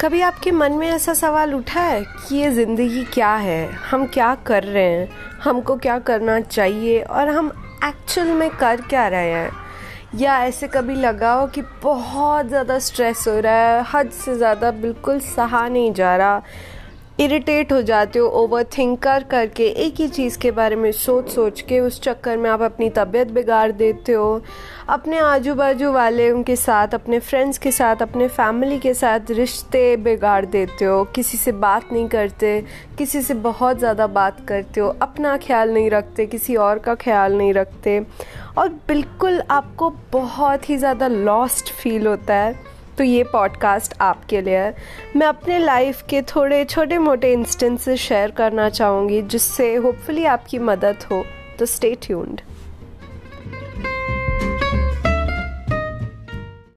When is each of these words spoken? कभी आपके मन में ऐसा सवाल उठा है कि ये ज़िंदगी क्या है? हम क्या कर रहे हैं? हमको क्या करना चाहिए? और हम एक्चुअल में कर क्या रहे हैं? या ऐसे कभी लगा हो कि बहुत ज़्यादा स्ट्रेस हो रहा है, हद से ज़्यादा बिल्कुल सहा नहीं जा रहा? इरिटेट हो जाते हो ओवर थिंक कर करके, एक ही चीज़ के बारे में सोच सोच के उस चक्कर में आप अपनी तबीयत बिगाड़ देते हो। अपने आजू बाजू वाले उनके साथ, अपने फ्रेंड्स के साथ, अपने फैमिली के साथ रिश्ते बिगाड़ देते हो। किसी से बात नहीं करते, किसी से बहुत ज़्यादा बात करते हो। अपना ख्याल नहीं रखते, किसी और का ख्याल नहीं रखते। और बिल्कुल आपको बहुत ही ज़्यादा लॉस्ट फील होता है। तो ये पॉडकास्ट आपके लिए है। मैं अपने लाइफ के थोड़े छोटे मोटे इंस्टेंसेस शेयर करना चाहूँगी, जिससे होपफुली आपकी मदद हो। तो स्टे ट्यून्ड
कभी 0.00 0.20
आपके 0.20 0.50
मन 0.50 0.72
में 0.72 0.88
ऐसा 0.88 1.14
सवाल 1.14 1.54
उठा 1.54 1.80
है 1.80 2.04
कि 2.04 2.36
ये 2.36 2.50
ज़िंदगी 2.50 3.04
क्या 3.04 3.34
है? 3.34 3.66
हम 3.72 4.06
क्या 4.06 4.34
कर 4.34 4.62
रहे 4.62 4.84
हैं? 4.84 5.08
हमको 5.44 5.76
क्या 5.76 5.98
करना 5.98 6.40
चाहिए? 6.40 7.00
और 7.02 7.28
हम 7.28 7.52
एक्चुअल 7.84 8.28
में 8.28 8.50
कर 8.50 8.80
क्या 8.80 9.08
रहे 9.08 9.30
हैं? 9.30 9.50
या 10.14 10.44
ऐसे 10.44 10.68
कभी 10.68 10.94
लगा 10.94 11.32
हो 11.32 11.46
कि 11.46 11.62
बहुत 11.62 12.46
ज़्यादा 12.46 12.78
स्ट्रेस 12.78 13.24
हो 13.28 13.40
रहा 13.40 13.54
है, 13.54 13.84
हद 13.94 14.10
से 14.10 14.36
ज़्यादा 14.36 14.70
बिल्कुल 14.70 15.20
सहा 15.20 15.68
नहीं 15.68 15.92
जा 15.92 16.16
रहा? 16.16 16.42
इरिटेट 17.20 17.72
हो 17.72 17.80
जाते 17.82 18.18
हो 18.18 18.26
ओवर 18.28 18.64
थिंक 18.76 18.98
कर 19.02 19.22
करके, 19.22 19.64
एक 19.64 19.94
ही 20.00 20.06
चीज़ 20.08 20.38
के 20.38 20.50
बारे 20.50 20.76
में 20.76 20.90
सोच 20.92 21.28
सोच 21.30 21.60
के 21.60 21.80
उस 21.80 22.00
चक्कर 22.02 22.36
में 22.36 22.48
आप 22.50 22.62
अपनी 22.62 22.88
तबीयत 22.90 23.30
बिगाड़ 23.30 23.70
देते 23.72 24.12
हो। 24.12 24.40
अपने 24.88 25.18
आजू 25.18 25.54
बाजू 25.54 25.90
वाले 25.92 26.30
उनके 26.30 26.56
साथ, 26.56 26.94
अपने 26.94 27.18
फ्रेंड्स 27.18 27.58
के 27.58 27.72
साथ, 27.72 28.02
अपने 28.02 28.28
फैमिली 28.28 28.78
के 28.78 28.94
साथ 28.94 29.30
रिश्ते 29.30 29.96
बिगाड़ 29.96 30.44
देते 30.46 30.84
हो। 30.84 31.02
किसी 31.14 31.38
से 31.38 31.52
बात 31.52 31.92
नहीं 31.92 32.08
करते, 32.08 32.60
किसी 32.98 33.22
से 33.22 33.34
बहुत 33.34 33.78
ज़्यादा 33.78 34.06
बात 34.08 34.44
करते 34.48 34.80
हो। 34.80 34.88
अपना 35.02 35.36
ख्याल 35.36 35.74
नहीं 35.74 35.90
रखते, 35.90 36.26
किसी 36.26 36.56
और 36.56 36.78
का 36.78 36.94
ख्याल 36.94 37.36
नहीं 37.38 37.52
रखते। 37.54 38.00
और 38.58 38.68
बिल्कुल 38.88 39.40
आपको 39.50 39.90
बहुत 40.12 40.68
ही 40.70 40.76
ज़्यादा 40.76 41.08
लॉस्ट 41.08 41.72
फील 41.72 42.06
होता 42.06 42.34
है। 42.34 42.69
तो 43.00 43.04
ये 43.04 43.22
पॉडकास्ट 43.24 43.94
आपके 44.00 44.40
लिए 44.40 44.56
है। 44.56 44.74
मैं 45.16 45.26
अपने 45.26 45.58
लाइफ 45.58 46.02
के 46.10 46.20
थोड़े 46.22 46.64
छोटे 46.64 46.98
मोटे 46.98 47.32
इंस्टेंसेस 47.32 48.00
शेयर 48.00 48.30
करना 48.30 48.68
चाहूँगी, 48.68 49.22
जिससे 49.22 49.74
होपफुली 49.74 50.24
आपकी 50.24 50.58
मदद 50.58 50.96
हो। 51.12 51.24
तो 51.58 51.66
स्टे 51.66 51.96
ट्यून्ड 52.02 52.40